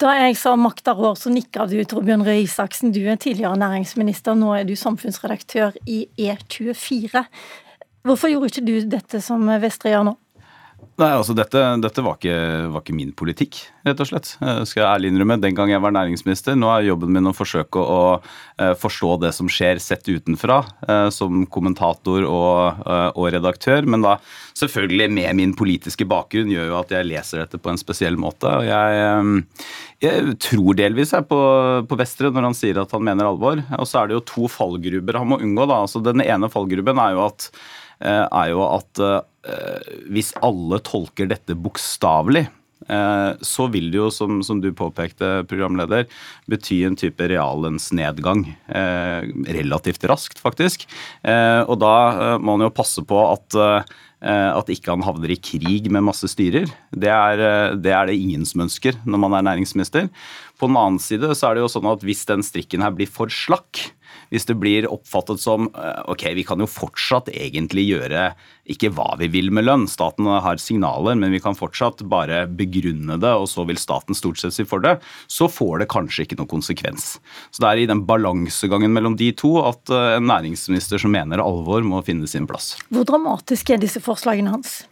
Da 0.00 0.16
jeg 0.22 0.40
sa 0.40 0.56
makta 0.56 0.96
rår, 0.96 1.20
så 1.20 1.28
nikker 1.34 1.68
du, 1.68 1.76
Torbjørn 1.84 2.24
Røe 2.24 2.37
Isaksen, 2.44 2.92
du 2.94 3.00
er 3.08 3.18
tidligere 3.20 3.58
næringsminister, 3.58 4.36
nå 4.38 4.52
er 4.56 4.68
du 4.68 4.74
samfunnsredaktør 4.78 5.76
i 5.86 6.06
E24. 6.20 7.24
Hvorfor 8.06 8.30
gjorde 8.32 8.52
ikke 8.52 8.66
du 8.66 8.90
dette 8.96 9.20
som 9.24 9.48
Vestre 9.62 9.92
gjør 9.92 10.06
nå? 10.10 10.14
Nei, 10.98 11.12
altså 11.14 11.30
dette, 11.38 11.60
dette 11.78 12.02
var, 12.02 12.16
ikke, 12.18 12.34
var, 12.74 12.82
ikke, 12.82 12.94
min 12.98 13.12
politikk, 13.14 13.60
rett 13.86 14.00
og 14.02 14.08
slett. 14.08 14.32
Skal 14.66 14.80
jeg 14.80 14.88
ærlig 14.88 15.12
innrømme. 15.12 15.36
Den 15.38 15.54
gang 15.54 15.70
jeg 15.70 15.82
var 15.84 15.94
næringsminister. 15.94 16.56
Nå 16.58 16.72
er 16.72 16.88
jobben 16.88 17.12
min 17.14 17.30
å 17.30 17.34
forsøke 17.36 17.78
å 17.78 17.98
å 18.58 18.74
forstå 18.78 19.12
det 19.22 19.30
som 19.36 19.46
skjer 19.46 19.78
sett 19.78 20.08
utenfra, 20.10 20.56
uh, 20.88 21.08
som 21.14 21.44
kommentator 21.46 22.24
og, 22.26 22.82
og, 23.14 23.26
redaktør. 23.30 23.86
Men 23.86 24.02
da 24.02 24.16
selvfølgelig 24.58 25.06
med 25.14 25.38
min 25.38 25.54
politiske 25.58 26.06
bakgrunn 26.08 26.50
gjør 26.50 26.72
jo 26.72 26.78
at 26.80 26.94
jeg 26.96 27.06
leser 27.06 27.44
dette 27.44 27.62
på 27.62 27.70
en 27.70 27.78
spesiell 27.78 28.18
måte. 28.18 28.50
Og 28.50 28.66
jeg, 28.66 29.42
jeg 30.02 30.36
tror 30.48 30.78
delvis 30.82 31.14
jeg 31.14 31.28
på, 31.30 31.40
på 31.86 32.00
Vestre 32.02 32.32
når 32.34 32.50
han 32.50 32.58
sier 32.58 32.82
at 32.82 32.94
han 32.96 33.06
mener 33.06 33.30
alvor. 33.30 33.62
Og 33.78 33.86
så 33.86 34.02
er 34.02 34.10
det 34.10 34.18
jo 34.18 34.26
to 34.34 34.50
fallgruber 34.50 35.22
han 35.22 35.30
må 35.30 35.38
unngå. 35.38 35.68
da. 35.70 35.84
Altså 35.86 36.02
Den 36.02 36.26
ene 36.26 36.50
fallgruben 36.50 37.06
er 37.06 37.14
jo 37.14 37.28
at 37.30 37.52
Eh, 37.52 37.87
er 38.06 38.52
jo 38.52 38.62
at 38.66 39.02
eh, 39.02 39.90
hvis 40.12 40.32
alle 40.44 40.80
tolker 40.86 41.30
dette 41.30 41.56
bokstavelig, 41.58 42.44
eh, 42.88 43.30
så 43.42 43.68
vil 43.72 43.90
det 43.92 44.00
jo, 44.00 44.08
som, 44.14 44.40
som, 44.46 44.62
du 44.62 44.70
påpekte, 44.76 45.44
programleder, 45.50 46.06
bety 46.50 46.82
en 46.86 46.98
type 46.98 47.30
reallønnsnedgang. 47.30 48.46
Relativt 49.58 50.06
raskt, 50.10 50.42
faktisk. 50.42 50.86
Og 51.24 51.74
da 51.82 51.94
må 52.38 52.54
man 52.56 52.68
jo 52.68 52.76
passe 52.76 53.04
på 53.06 53.24
at 53.32 53.62
at 54.18 54.66
ikke 54.74 54.90
han 54.90 55.04
havner 55.06 55.30
i 55.30 55.36
krig 55.38 55.84
med 55.94 56.02
masse 56.02 56.26
styrer. 56.26 56.66
Det 56.90 57.06
er, 57.06 57.42
det 57.78 57.92
er, 57.94 58.08
det 58.08 58.16
ingen 58.18 58.42
som 58.50 58.64
ønsker 58.64 58.98
når 59.06 59.20
man 59.22 59.36
er 59.38 59.44
næringsminister. 59.46 60.08
På 60.58 60.66
den 60.70 60.78
annen 60.78 61.02
side 61.02 61.30
så 61.38 61.48
er 61.48 61.56
det 61.56 61.64
jo 61.64 61.70
sånn 61.70 61.88
at 61.90 62.02
hvis 62.06 62.26
den 62.28 62.42
strikken 62.46 62.82
her 62.82 62.94
blir 62.94 63.10
for 63.10 63.30
slakk, 63.32 63.88
hvis 64.32 64.46
det 64.48 64.56
blir 64.60 64.88
oppfattet 64.90 65.40
som 65.40 65.68
eh, 65.72 66.00
ok, 66.10 66.24
vi 66.36 66.44
kan 66.46 66.60
jo 66.60 66.68
fortsatt 66.68 67.30
egentlig 67.32 67.86
gjøre 67.88 68.32
ikke 68.68 68.90
hva 68.96 69.14
vi 69.20 69.30
vil 69.32 69.52
med 69.54 69.64
lønn, 69.64 69.86
staten 69.88 70.28
har 70.28 70.60
signaler, 70.60 71.16
men 71.16 71.32
vi 71.32 71.40
kan 71.44 71.56
fortsatt 71.56 72.02
bare 72.10 72.42
begrunne 72.50 73.16
det, 73.20 73.32
og 73.32 73.48
så 73.48 73.64
vil 73.68 73.80
staten 73.80 74.16
stort 74.18 74.40
sett 74.40 74.56
si 74.56 74.66
for 74.68 74.84
det, 74.84 74.98
så 75.30 75.48
får 75.48 75.84
det 75.84 75.90
kanskje 75.92 76.26
ikke 76.26 76.40
noen 76.40 76.52
konsekvens. 76.58 77.14
Så 77.52 77.64
det 77.64 77.70
er 77.70 77.84
i 77.84 77.88
den 77.88 78.04
balansegangen 78.08 78.92
mellom 78.92 79.16
de 79.20 79.30
to 79.36 79.54
at 79.64 79.94
eh, 79.94 80.18
en 80.18 80.28
næringsminister 80.28 81.00
som 81.00 81.14
mener 81.14 81.44
alvor, 81.44 81.84
må 81.88 82.02
finne 82.04 82.28
sin 82.28 82.48
plass. 82.48 82.74
Hvor 82.92 83.06
dramatisk 83.08 83.70
er 83.72 83.80
disse 83.80 84.02
forslagene 84.04 84.52
hans? 84.52 84.82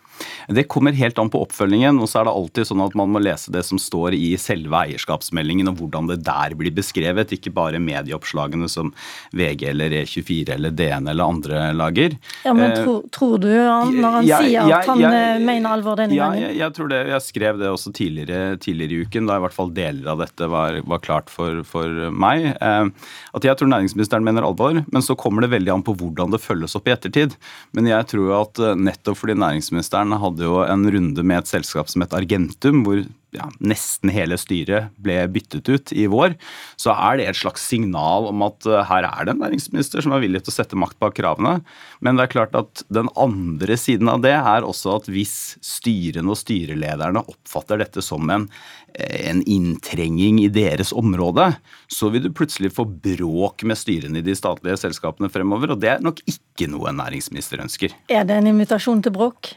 Det 0.49 0.67
kommer 0.71 0.95
helt 0.97 1.19
an 1.19 1.31
på 1.31 1.41
oppfølgingen. 1.43 1.99
og 2.01 2.09
så 2.11 2.21
er 2.21 2.29
det 2.29 2.35
alltid 2.39 2.69
sånn 2.69 2.85
at 2.85 2.95
Man 2.97 3.13
må 3.13 3.21
lese 3.23 3.53
det 3.53 3.65
som 3.67 3.79
står 3.81 4.15
i 4.17 4.35
selve 4.41 4.79
eierskapsmeldingen, 4.87 5.69
og 5.71 5.81
hvordan 5.81 6.11
det 6.11 6.21
der 6.27 6.55
blir 6.59 6.75
beskrevet. 6.75 7.35
Ikke 7.35 7.53
bare 7.55 7.81
medieoppslagene 7.83 8.69
som 8.71 8.93
VG 9.37 9.69
eller 9.71 9.95
E24 10.03 10.55
eller 10.57 10.75
DN 10.77 11.11
eller 11.11 11.25
andre 11.25 11.67
lager. 11.77 12.17
Ja, 12.45 12.55
men 12.57 12.71
eh, 12.71 12.83
tro, 12.83 12.97
Tror 13.13 13.39
du 13.43 13.51
han, 13.51 13.95
når 13.95 14.19
han 14.19 14.29
jeg, 14.29 14.51
sier 14.51 14.73
at 14.79 14.91
han 14.91 15.03
jeg, 15.03 15.23
eh, 15.23 15.43
mener 15.45 15.77
alvor 15.77 15.99
denne 16.01 16.17
gangen? 16.17 16.43
Jeg, 16.47 16.59
jeg, 16.61 16.77
tror 16.77 16.93
det, 16.93 17.03
jeg 17.13 17.27
skrev 17.27 17.61
det 17.61 17.71
også 17.73 17.93
tidligere, 17.97 18.57
tidligere, 18.63 18.97
i 18.97 19.07
uken, 19.07 19.29
da 19.29 19.39
i 19.39 19.45
hvert 19.45 19.57
fall 19.57 19.73
deler 19.77 20.13
av 20.15 20.23
dette 20.25 20.51
var, 20.53 20.81
var 20.87 21.03
klart 21.05 21.33
for, 21.33 21.63
for 21.69 22.09
meg. 22.13 22.51
Eh, 22.55 23.11
at 23.37 23.49
jeg 23.51 23.59
tror 23.59 23.73
næringsministeren 23.73 24.27
mener 24.27 24.47
alvor, 24.47 24.81
men 24.87 25.05
så 25.05 25.19
kommer 25.19 25.45
det 25.45 25.53
veldig 25.55 25.75
an 25.75 25.87
på 25.87 25.97
hvordan 25.99 26.35
det 26.35 26.43
følges 26.45 26.77
opp 26.79 26.89
i 26.89 26.95
ettertid. 26.95 27.37
Men 27.77 27.91
jeg 27.91 28.09
tror 28.13 28.35
at 28.41 28.63
nettopp 28.79 29.19
fordi 29.21 29.37
næringsministeren 29.41 30.06
hadde 30.15 30.47
jo 30.47 30.61
en 30.65 30.87
runde 30.93 31.23
med 31.27 31.43
et 31.43 31.51
selskap 31.51 31.91
som 31.91 32.05
het 32.05 32.15
Argentum, 32.17 32.85
hvor 32.87 33.03
ja, 33.37 33.47
nesten 33.59 34.11
hele 34.13 34.37
styret 34.41 34.93
ble 35.03 35.19
byttet 35.33 35.69
ut 35.69 35.93
i 35.95 36.07
vår, 36.11 36.37
så 36.81 36.95
er 36.95 37.19
det 37.19 37.29
et 37.31 37.39
slags 37.39 37.65
signal 37.69 38.29
om 38.31 38.45
at 38.47 38.69
uh, 38.69 38.81
her 38.87 39.07
er 39.09 39.27
det 39.27 39.35
en 39.35 39.43
næringsminister 39.45 40.05
som 40.05 40.15
er 40.15 40.23
villig 40.25 40.45
til 40.45 40.55
å 40.55 40.57
sette 40.57 40.79
makt 40.79 40.99
bak 41.03 41.17
kravene. 41.19 41.59
Men 42.05 42.19
det 42.19 42.27
er 42.27 42.35
klart 42.37 42.57
at 42.59 42.85
den 42.93 43.11
andre 43.19 43.79
siden 43.81 44.11
av 44.13 44.23
det 44.25 44.35
er 44.37 44.67
også 44.67 44.97
at 45.01 45.11
hvis 45.13 45.57
styrene 45.65 46.33
og 46.33 46.41
styrelederne 46.41 47.25
oppfatter 47.27 47.83
dette 47.83 48.05
som 48.05 48.31
en, 48.33 48.49
eh, 48.95 49.29
en 49.31 49.43
inntrenging 49.43 50.41
i 50.45 50.49
deres 50.53 50.95
område, 50.97 51.51
så 51.93 52.11
vil 52.15 52.29
du 52.29 52.33
plutselig 52.33 52.73
få 52.79 52.87
bråk 52.87 53.67
med 53.67 53.79
styrene 53.81 54.23
i 54.23 54.27
de 54.27 54.37
statlige 54.39 54.81
selskapene 54.87 55.33
fremover, 55.33 55.75
og 55.75 55.83
det 55.83 55.97
er 55.97 56.05
nok 56.05 56.23
ikke 56.31 56.71
noe 56.73 56.91
en 56.91 57.01
næringsminister 57.03 57.63
ønsker. 57.65 57.95
Er 58.09 58.27
det 58.29 58.41
en 58.41 58.53
invitasjon 58.55 59.05
til 59.05 59.15
bråk? 59.17 59.57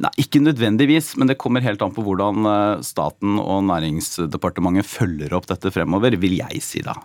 Nei, 0.00 0.12
Ikke 0.22 0.42
nødvendigvis, 0.42 1.14
men 1.20 1.30
det 1.30 1.38
kommer 1.40 1.64
helt 1.64 1.82
an 1.84 1.94
på 1.94 2.04
hvordan 2.06 2.48
eh, 2.48 2.82
staten 2.86 3.38
og 3.42 3.64
Næringsdepartementet 3.68 4.88
følger 4.88 5.34
opp 5.36 5.48
dette 5.50 5.72
fremover, 5.74 6.16
vil 6.20 6.38
jeg 6.40 6.62
si 6.64 6.84
da. 6.86 6.96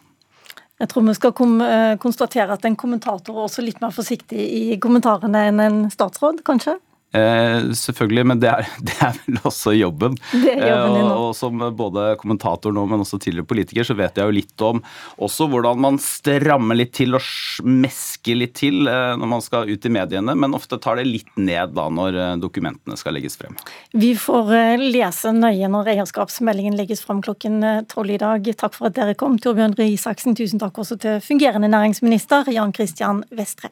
Jeg 0.81 0.91
tror 0.91 1.05
vi 1.07 1.15
skal 1.15 1.61
eh, 1.63 1.93
konstatere 2.01 2.57
at 2.57 2.65
en 2.67 2.75
kommentator 2.79 3.37
er 3.37 3.47
også 3.47 3.63
litt 3.63 3.79
mer 3.83 3.95
forsiktig 3.95 4.41
i 4.41 4.79
kommentarene 4.81 5.47
enn 5.49 5.63
en 5.63 5.79
statsråd, 5.93 6.43
kanskje? 6.47 6.75
Eh, 7.15 7.71
selvfølgelig, 7.79 8.25
men 8.27 8.41
det 8.43 8.49
er, 8.51 8.67
det 8.87 8.95
er, 8.99 9.15
vel 9.25 9.39
også 9.47 9.73
jobben. 9.75 10.17
Det 10.33 10.55
er 10.55 10.73
jobben 10.73 10.97
din 10.97 11.05
eh, 11.05 11.11
og, 11.11 11.29
og, 11.29 11.35
som 11.37 11.63
både 11.77 12.07
kommentator 12.21 12.75
nå, 12.75 12.85
men 12.91 13.05
også 13.05 13.19
tidligere 13.21 13.47
politiker, 13.47 13.87
så 13.87 13.95
vet 13.97 14.19
jeg 14.19 14.27
jo 14.27 14.35
litt 14.35 14.65
om 14.65 14.81
også 15.23 15.47
hvordan 15.51 15.81
man 15.85 15.99
strammer 16.01 16.77
litt 16.79 16.95
til 16.97 17.15
og 17.17 17.23
mesker 17.63 18.39
litt 18.39 18.55
til 18.59 18.89
eh, 18.91 19.13
når 19.19 19.31
man 19.35 19.45
skal 19.45 19.69
ut 19.69 19.87
i 19.87 19.93
mediene, 19.93 20.35
men 20.35 20.57
ofte 20.57 20.79
tar 20.81 20.99
det 20.99 21.07
litt 21.07 21.31
ned 21.39 21.75
da 21.77 21.87
når 21.93 22.19
eh, 22.19 22.33
dokumentene 22.41 22.99
skal 22.99 23.15
legges 23.17 23.39
frem. 23.39 23.55
Vi 23.95 24.13
får 24.19 24.53
eh, 24.57 24.85
lese 24.97 25.33
nøye 25.35 25.71
når 25.71 25.93
eierskapsmeldingen 25.95 26.77
legges 26.79 27.05
frem 27.05 27.23
klokken 27.25 27.61
eh, 27.63 27.81
tolv 27.91 28.17
i 28.17 28.19
dag. 28.21 28.51
Takk 28.59 28.75
for 28.77 28.91
at 28.91 28.99
dere 28.99 29.15
kom, 29.19 29.39
Torbjørn 29.41 29.77
Røe 29.79 29.93
Isaksen. 29.95 30.37
Tusen 30.37 30.61
takk 30.61 30.77
også 30.83 30.99
til 31.01 31.23
fungerende 31.23 31.71
næringsminister 31.71 32.51
Jan 32.51 32.75
Christian 32.75 33.23
Vestre. 33.35 33.71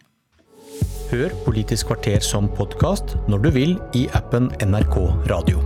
Hør 1.14 1.30
Politisk 1.44 1.92
kvarter 1.92 2.24
som 2.26 2.48
podkast 2.58 3.12
når 3.30 3.42
du 3.44 3.48
vil 3.54 3.74
i 3.94 4.08
appen 4.18 4.48
NRK 4.66 4.96
Radio. 5.30 5.60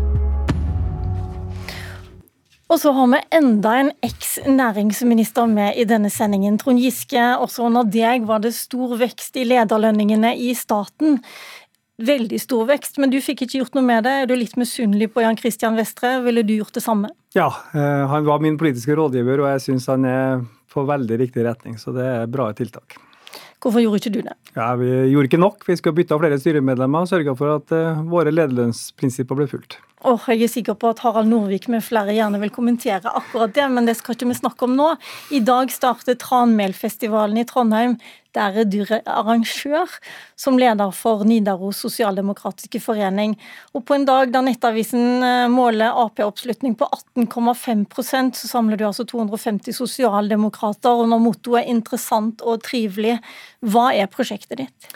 Og 2.68 2.82
så 2.82 2.92
har 2.92 3.08
vi 3.14 3.22
enda 3.38 3.78
en 3.80 3.94
eks-næringsminister 4.04 5.48
med 5.48 5.80
i 5.80 5.86
denne 5.88 6.12
sendingen. 6.12 6.58
Trond 6.60 6.84
Giske, 6.84 7.24
også 7.40 7.70
under 7.70 7.88
deg 7.88 8.28
var 8.28 8.44
det 8.44 8.52
stor 8.60 8.98
vekst 9.00 9.40
i 9.40 9.48
lederlønningene 9.48 10.34
i 10.36 10.52
staten. 10.52 11.22
Veldig 11.96 12.44
stor 12.44 12.68
vekst, 12.68 13.00
men 13.00 13.16
du 13.16 13.22
fikk 13.24 13.48
ikke 13.48 13.62
gjort 13.62 13.80
noe 13.80 13.88
med 13.88 14.04
det. 14.04 14.20
Er 14.26 14.28
du 14.28 14.36
litt 14.36 14.60
misunnelig 14.60 15.14
på 15.16 15.24
Jan 15.24 15.40
Christian 15.40 15.80
Vestre? 15.80 16.18
Ville 16.28 16.44
du 16.44 16.58
gjort 16.58 16.76
det 16.76 16.84
samme? 16.84 17.16
Ja, 17.40 17.54
eh, 17.72 18.04
han 18.12 18.28
var 18.28 18.44
min 18.44 18.60
politiske 18.60 19.00
rådgiver, 19.00 19.48
og 19.48 19.54
jeg 19.56 19.70
syns 19.70 19.88
han 19.96 20.12
er 20.12 20.44
på 20.76 20.84
veldig 20.92 21.24
riktig 21.24 21.48
retning, 21.48 21.80
så 21.80 21.96
det 21.96 22.04
er 22.04 22.34
bra 22.36 22.52
tiltak. 22.52 23.00
Hvorfor 23.64 23.82
gjorde 23.82 24.02
ikke 24.02 24.14
du 24.14 24.22
det? 24.22 24.36
Ja, 24.56 24.76
Vi 24.78 24.90
gjorde 25.12 25.30
ikke 25.32 25.42
nok. 25.42 25.64
Vi 25.68 25.76
skulle 25.80 25.98
bytte 25.98 26.14
av 26.14 26.22
flere 26.22 26.38
styremedlemmer 26.40 27.06
og 27.06 27.10
sørge 27.10 27.34
for 27.40 27.58
at 27.58 27.74
uh, 27.74 28.04
våre 28.10 28.34
lederlønnsprinsipper 28.34 29.40
ble 29.40 29.50
fulgt. 29.50 29.80
Oh, 30.06 30.22
jeg 30.30 30.44
er 30.46 30.50
sikker 30.52 30.76
på 30.78 30.92
at 30.94 31.00
Harald 31.02 31.26
Norvik 31.32 31.64
med 31.74 31.82
flere 31.82 32.14
gjerne 32.14 32.38
vil 32.38 32.52
kommentere 32.54 33.10
akkurat 33.18 33.56
det, 33.56 33.64
men 33.74 33.88
det 33.90 33.96
skal 33.98 34.14
ikke 34.14 34.28
vi 34.30 34.36
snakke 34.38 34.68
om 34.68 34.76
nå. 34.78 34.92
I 35.34 35.40
dag 35.42 35.72
starter 35.74 36.14
Tranmelfestivalen 36.22 37.40
i 37.42 37.46
Trondheim. 37.50 37.96
Der 38.38 38.60
er 38.62 38.68
du 38.70 38.84
arrangør, 38.86 39.90
som 40.38 40.60
leder 40.62 40.94
for 40.94 41.26
Nidaros 41.26 41.82
sosialdemokratiske 41.82 42.78
forening. 42.84 43.34
Og 43.74 43.88
på 43.90 43.98
en 43.98 44.06
dag 44.06 44.30
da 44.30 44.44
Nettavisen 44.46 45.26
eh, 45.26 45.48
måler 45.50 45.98
Ap-oppslutning 46.04 46.78
på 46.78 46.86
18,5% 47.18 48.38
så 48.38 48.52
samler 48.52 48.78
du 48.78 48.86
altså 48.86 49.08
250 49.10 49.74
sosialdemokrater, 49.82 50.94
under 51.08 51.18
mottoet 51.18 51.64
er 51.64 51.74
'interessant 51.74 52.46
og 52.46 52.62
trivelig', 52.70 53.18
hva 53.66 53.90
er 53.98 54.14
prosjektet 54.14 54.62
ditt? 54.62 54.94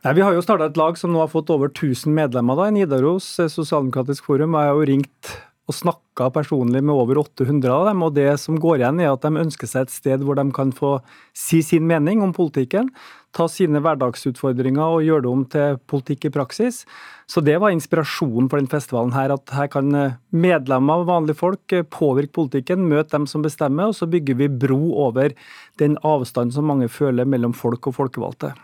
Nei, 0.00 0.14
Vi 0.16 0.22
har 0.24 0.32
jo 0.32 0.40
starta 0.40 0.70
et 0.70 0.78
lag 0.80 0.96
som 0.96 1.12
nå 1.12 1.20
har 1.20 1.28
fått 1.28 1.50
over 1.52 1.68
1000 1.68 2.14
medlemmer 2.16 2.56
da, 2.56 2.70
i 2.70 2.72
Nidaros 2.72 3.34
eh, 3.36 3.50
sosialdemokratisk 3.52 4.30
forum. 4.30 4.56
Jeg 4.56 4.70
har 4.70 4.78
jo 4.78 4.86
ringt 4.88 5.32
og 5.68 5.76
snakka 5.76 6.30
personlig 6.34 6.80
med 6.82 6.96
over 6.96 7.20
800 7.20 7.68
av 7.70 7.84
dem, 7.90 8.00
og 8.02 8.14
det 8.16 8.30
som 8.40 8.56
går 8.58 8.80
igjen 8.80 9.02
er 9.04 9.12
at 9.12 9.26
de 9.26 9.42
ønsker 9.44 9.68
seg 9.68 9.84
et 9.84 9.92
sted 9.92 10.24
hvor 10.24 10.38
de 10.38 10.46
kan 10.56 10.72
få 10.74 10.96
si 11.36 11.60
sin 11.62 11.84
mening 11.86 12.24
om 12.24 12.32
politikken, 12.34 12.88
ta 13.36 13.44
sine 13.46 13.78
hverdagsutfordringer 13.84 14.96
og 14.96 15.04
gjøre 15.06 15.26
det 15.26 15.30
om 15.30 15.44
til 15.52 15.76
politikk 15.92 16.26
i 16.26 16.32
praksis. 16.34 16.80
Så 17.30 17.44
det 17.44 17.60
var 17.62 17.70
inspirasjonen 17.76 18.48
for 18.50 18.58
den 18.58 18.72
festivalen 18.72 19.12
her, 19.14 19.36
at 19.36 19.52
her 19.54 19.68
kan 19.70 19.94
eh, 19.94 20.16
medlemmer 20.32 21.04
og 21.04 21.10
vanlige 21.12 21.42
folk 21.44 21.76
eh, 21.76 21.84
påvirke 21.84 22.38
politikken, 22.40 22.88
møte 22.88 23.18
dem 23.18 23.28
som 23.30 23.44
bestemmer, 23.44 23.92
og 23.92 24.00
så 24.00 24.08
bygger 24.10 24.40
vi 24.40 24.48
bro 24.64 24.80
over 25.04 25.36
den 25.78 26.00
avstanden 26.00 26.56
som 26.56 26.72
mange 26.72 26.88
føler 26.88 27.28
mellom 27.28 27.52
folk 27.52 27.92
og 27.92 28.00
folkevalgte. 28.00 28.56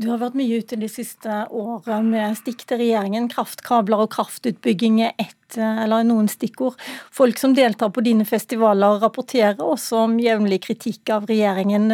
Du 0.00 0.06
har 0.08 0.20
vært 0.22 0.36
mye 0.38 0.62
ute 0.62 0.78
de 0.80 0.88
siste 0.88 1.42
årene 1.52 2.08
med 2.08 2.36
stikk 2.38 2.62
til 2.64 2.80
regjeringen. 2.80 3.26
Kraftkabler 3.28 4.06
og 4.06 4.08
kraftutbygging 4.14 5.02
er 5.04 5.12
ett, 5.20 5.58
eller 5.60 6.06
noen 6.08 6.30
stikkord. 6.30 6.78
Folk 7.12 7.36
som 7.40 7.52
deltar 7.56 7.90
på 7.92 8.00
dine 8.06 8.24
festivaler 8.24 8.96
rapporterer 9.02 9.60
også 9.60 10.06
om 10.06 10.14
jevnlig 10.22 10.62
kritikk 10.64 11.12
av 11.12 11.28
regjeringen. 11.28 11.90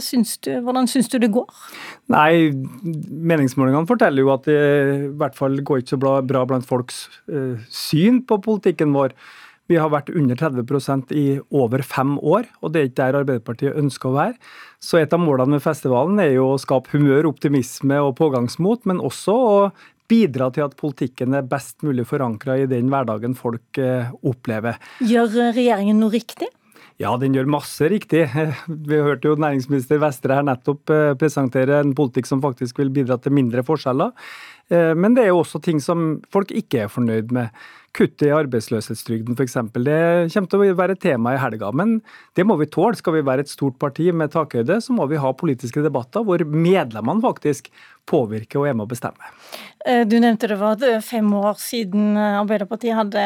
Syns 0.00 0.38
du, 0.46 0.54
hvordan 0.64 0.88
syns 0.88 1.12
du 1.12 1.18
det 1.20 1.32
går? 1.34 1.52
Nei, 2.14 2.48
meningsmålingene 2.54 3.90
forteller 3.90 4.24
jo 4.24 4.32
at 4.32 4.48
det 4.48 4.56
i 4.56 5.12
hvert 5.20 5.36
fall 5.36 5.60
går 5.60 5.82
ikke 5.82 5.98
så 5.98 6.00
bra 6.32 6.46
blant 6.48 6.68
folks 6.68 7.04
uh, 7.28 7.60
syn 7.68 8.22
på 8.24 8.40
politikken 8.46 8.96
vår. 8.96 9.12
Vi 9.70 9.78
har 9.78 9.92
vært 9.92 10.10
under 10.10 10.34
30% 10.34 11.12
i 11.14 11.24
over 11.54 11.84
fem 11.86 12.16
år, 12.18 12.48
og 12.58 12.72
det 12.74 12.80
er 12.80 12.88
ikke 12.88 12.98
der 13.04 13.18
Arbeiderpartiet 13.20 13.78
ønsker 13.78 14.10
å 14.10 14.16
være. 14.16 14.52
Så 14.82 14.98
et 14.98 15.14
av 15.14 15.22
målene 15.22 15.54
med 15.54 15.62
festivalen 15.62 16.18
er 16.18 16.32
jo 16.34 16.48
å 16.56 16.58
skape 16.58 16.90
humør, 16.96 17.28
optimisme 17.30 18.00
og 18.02 18.16
pågangsmot, 18.18 18.82
men 18.90 19.02
også 19.04 19.36
å 19.36 19.58
bidra 20.10 20.50
til 20.50 20.66
at 20.66 20.74
politikken 20.80 21.36
er 21.38 21.46
best 21.46 21.84
mulig 21.86 22.08
forankra 22.10 22.58
i 22.58 22.66
den 22.70 22.90
hverdagen 22.90 23.36
folk 23.38 23.78
eh, 23.78 24.10
opplever. 24.26 24.80
Gjør 25.06 25.52
regjeringen 25.54 26.02
noe 26.02 26.16
riktig? 26.18 26.50
Ja, 27.00 27.14
den 27.16 27.32
gjør 27.32 27.48
masse 27.48 27.86
riktig. 27.88 28.26
Vi 28.90 28.98
hørte 29.00 29.30
jo 29.30 29.38
næringsminister 29.40 30.02
Vestre 30.02 30.36
her 30.36 30.46
nettopp 30.50 30.92
eh, 30.92 31.12
presentere 31.20 31.78
en 31.80 31.94
politikk 31.96 32.28
som 32.28 32.42
faktisk 32.44 32.82
vil 32.82 32.90
bidra 32.92 33.16
til 33.22 33.38
mindre 33.38 33.64
forskjeller. 33.64 34.12
Eh, 34.68 34.92
men 34.98 35.16
det 35.16 35.24
er 35.24 35.32
jo 35.32 35.40
også 35.40 35.62
ting 35.64 35.80
som 35.80 36.18
folk 36.34 36.52
ikke 36.52 36.84
er 36.84 36.92
fornøyd 36.92 37.32
med. 37.36 37.54
Kuttet 37.96 38.28
i 38.28 38.30
arbeidsløshetstrygden 38.30 39.34
f.eks. 39.34 39.56
Det 39.74 39.96
kommer 40.30 40.50
til 40.50 40.60
å 40.62 40.74
være 40.78 40.94
et 40.94 41.02
tema 41.02 41.32
i 41.34 41.40
helga. 41.42 41.72
Men 41.74 41.96
det 42.38 42.44
må 42.46 42.54
vi 42.60 42.68
tåle. 42.70 42.94
Skal 42.98 43.16
vi 43.16 43.24
være 43.26 43.42
et 43.42 43.50
stort 43.50 43.80
parti 43.82 44.06
med 44.14 44.30
takhøyde, 44.30 44.76
så 44.84 44.94
må 44.94 45.08
vi 45.10 45.18
ha 45.18 45.32
politiske 45.34 45.82
debatter 45.82 46.22
hvor 46.26 46.44
medlemmene 46.46 47.24
faktisk 47.24 47.72
påvirker 48.10 48.62
og 48.62 48.68
er 48.70 48.76
med 48.78 48.86
å 48.86 48.90
bestemme. 48.90 49.32
Eh, 49.82 50.04
du 50.06 50.16
nevnte 50.22 50.48
det 50.50 50.58
var 50.60 50.78
fem 51.02 51.28
år 51.34 51.58
siden 51.62 52.14
Arbeiderpartiet 52.18 52.98
hadde 52.98 53.24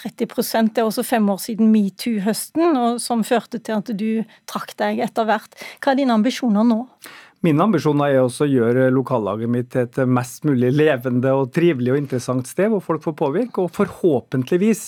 30 0.00 0.24
eh, 0.24 0.70
Det 0.72 0.80
er 0.80 0.88
også 0.88 1.04
fem 1.06 1.28
år 1.32 1.42
siden 1.44 1.68
metoo-høsten, 1.74 2.96
som 3.02 3.26
førte 3.28 3.60
til 3.60 3.76
at 3.76 3.92
du 3.92 4.24
trakk 4.48 4.72
deg 4.80 5.04
etter 5.04 5.28
hvert. 5.28 5.60
Hva 5.84 5.92
er 5.92 6.00
dine 6.00 6.16
ambisjoner 6.16 6.64
nå? 6.64 6.86
Mine 7.42 7.64
ambisjon 7.64 7.98
er 8.04 8.20
også 8.20 8.46
å 8.46 8.52
gjøre 8.52 8.90
lokallaget 8.94 9.50
mitt 9.50 9.72
til 9.74 9.88
et 9.88 9.96
mest 10.06 10.44
mulig 10.46 10.70
levende 10.76 11.32
og 11.34 11.50
trivelig 11.54 11.90
og 11.90 11.98
interessant 11.98 12.46
sted, 12.46 12.70
hvor 12.70 12.84
folk 12.84 13.02
får 13.02 13.16
påvirke, 13.18 13.64
og 13.64 13.74
forhåpentligvis 13.74 14.84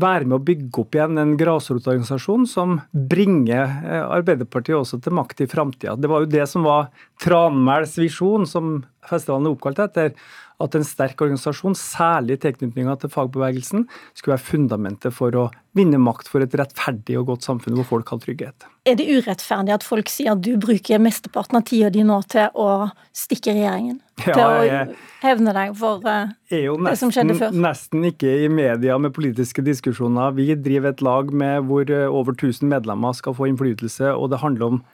være 0.00 0.26
med 0.26 0.38
å 0.38 0.44
bygge 0.46 0.80
opp 0.80 0.96
igjen 0.96 1.20
en 1.20 1.34
grasrotorganisasjon 1.38 2.48
som 2.50 2.78
bringer 3.12 3.62
eh, 3.84 4.00
Arbeiderpartiet 4.02 4.78
også 4.78 4.98
til 5.04 5.14
makt 5.14 5.44
i 5.44 5.50
framtida. 5.50 5.94
Det 6.00 6.10
var 6.10 6.24
jo 6.24 6.32
det 6.32 6.46
som 6.50 6.64
var 6.66 6.88
Tranmæls 7.22 7.98
visjon, 8.00 8.46
som 8.48 8.80
festivalen 9.06 9.46
er 9.46 9.54
oppkalt 9.54 9.82
etter 9.84 10.16
at 10.62 10.76
en 10.78 10.86
sterk 10.86 11.18
organisasjon, 11.24 11.74
særlig 11.74 12.38
tilknytninga 12.44 12.94
til 13.02 13.10
fagbevegelsen, 13.10 13.88
skulle 14.14 14.36
være 14.36 14.46
fundamentet 14.46 15.14
for 15.14 15.34
å 15.34 15.48
vinne 15.74 15.98
makt 15.98 16.30
for 16.30 16.44
et 16.44 16.54
rettferdig 16.54 17.16
og 17.18 17.32
godt 17.32 17.46
samfunn 17.48 17.74
hvor 17.80 17.88
folk 17.88 18.12
har 18.14 18.20
trygghet. 18.22 18.66
Er 18.86 18.98
det 19.00 19.08
urettferdig 19.08 19.74
at 19.74 19.86
folk 19.86 20.12
sier 20.12 20.36
at 20.36 20.44
du 20.44 20.52
bruker 20.60 21.02
mesteparten 21.02 21.58
av 21.58 21.64
tida 21.66 21.90
di 21.90 22.04
nå 22.06 22.20
til 22.30 22.54
å 22.54 22.68
stikke 23.16 23.56
regjeringen? 23.56 23.98
Ja, 24.22 24.36
til 24.36 24.44
å 24.46 24.82
hevne 25.24 25.54
deg 25.56 25.72
for 25.74 26.04
uh, 26.06 26.30
det 26.46 26.96
som 27.00 27.10
skjedde 27.10 27.34
før? 27.40 27.56
Nesten 27.64 28.06
ikke 28.06 28.30
i 28.44 28.50
media 28.52 28.94
med 29.02 29.16
politiske 29.16 29.64
diskusjoner. 29.66 30.36
Vi 30.38 30.52
driver 30.54 30.94
et 30.94 31.02
lag 31.02 31.34
med 31.34 31.66
hvor 31.66 31.90
eh, 31.90 32.06
over 32.06 32.36
1000 32.36 32.70
medlemmer 32.70 33.16
skal 33.18 33.34
få 33.34 33.50
innflytelse, 33.50 34.14
og 34.14 34.30
det 34.30 34.44
handler 34.44 34.76
om 34.76 34.84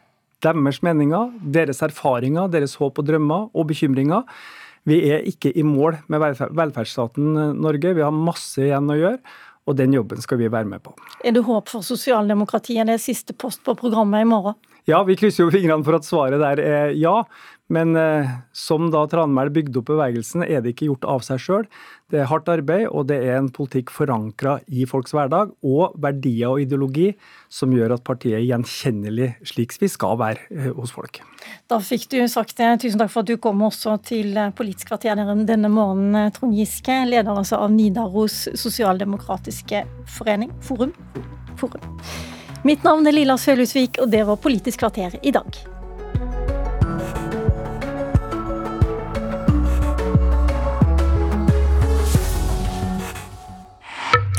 deres 0.44 0.80
meninger, 0.87 1.30
deres 1.42 1.82
erfaringer, 1.87 2.50
deres 2.52 2.76
håp 2.80 2.99
og 2.99 3.06
drømmer 3.06 3.50
og 3.52 3.68
bekymringer. 3.70 4.26
Vi 4.88 5.02
er 5.12 5.26
ikke 5.28 5.52
i 5.52 5.64
mål 5.66 5.99
med 6.09 6.23
velferdsstaten 6.56 7.37
eh, 7.37 7.54
Norge. 7.54 7.94
Vi 7.97 8.04
har 8.04 8.14
masse 8.14 8.64
igjen 8.64 8.90
å 8.90 8.99
gjøre. 8.99 9.20
Og 9.68 9.76
den 9.76 9.92
jobben 9.92 10.23
skal 10.25 10.40
vi 10.40 10.49
være 10.50 10.66
med 10.66 10.80
på. 10.82 10.94
Er 11.23 11.35
det 11.37 11.44
håp 11.47 11.68
for 11.70 11.85
sosialdemokratiet? 11.85 12.88
Det 12.88 12.97
er 12.97 13.02
siste 13.02 13.37
post 13.37 13.61
på 13.66 13.76
programmet 13.78 14.25
i 14.25 14.28
morgen. 14.28 14.56
Ja, 14.88 15.02
vi 15.06 15.14
krysser 15.20 15.44
jo 15.44 15.52
fingrene 15.52 15.85
for 15.87 15.99
at 15.99 16.09
svaret 16.09 16.40
der 16.40 16.62
er 16.64 16.94
ja. 16.97 17.20
Men 17.70 17.94
eh, 17.96 18.28
som 18.52 18.88
da 18.90 19.04
Tranmæl 19.06 19.52
bygde 19.54 19.78
opp 19.78 19.92
bevegelsen, 19.92 20.42
er 20.42 20.62
det 20.62 20.74
ikke 20.74 20.88
gjort 20.90 21.06
av 21.12 21.22
seg 21.22 21.42
sjøl. 21.42 21.66
Det 22.10 22.18
er 22.18 22.26
hardt 22.26 22.50
arbeid, 22.50 22.88
og 22.90 23.06
det 23.06 23.20
er 23.22 23.38
en 23.38 23.50
politikk 23.54 23.92
forankra 23.94 24.56
i 24.66 24.86
folks 24.90 25.14
hverdag, 25.14 25.52
og 25.62 25.94
verdier 26.02 26.50
og 26.50 26.64
ideologi 26.64 27.12
som 27.52 27.70
gjør 27.74 27.94
at 27.94 28.04
partiet 28.06 28.40
er 28.40 28.46
gjenkjennelig 28.48 29.30
slik 29.46 29.76
vi 29.78 29.90
skal 29.90 30.18
være 30.18 30.48
eh, 30.50 30.70
hos 30.74 30.90
folk. 30.96 31.22
Da 31.70 31.78
fikk 31.78 32.08
du 32.10 32.18
sagt 32.28 32.58
det. 32.58 32.72
Tusen 32.82 32.98
takk 33.00 33.14
for 33.14 33.22
at 33.22 33.30
du 33.30 33.38
kom 33.38 33.62
også 33.66 33.96
til 34.02 34.34
eh, 34.34 34.50
Politisk 34.56 34.90
kvarter 34.90 35.22
denne 35.22 35.70
morgenen, 35.70 36.18
eh, 36.26 36.32
Trond 36.34 36.58
Giske, 36.58 37.04
leder 37.06 37.30
altså 37.30 37.62
av 37.62 37.70
Nidaros 37.70 38.48
sosialdemokratiske 38.58 39.86
forening, 40.18 40.50
forum. 40.66 40.96
forum. 41.60 42.00
Mitt 42.66 42.82
navn 42.84 43.06
er 43.06 43.14
Lilla 43.14 43.38
Sølhusvik, 43.40 44.02
og 44.02 44.10
det 44.10 44.26
var 44.26 44.42
Politisk 44.42 44.82
kvarter 44.82 45.20
i 45.22 45.32
dag. 45.32 45.79